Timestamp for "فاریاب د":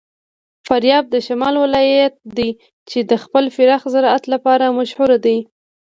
0.67-1.15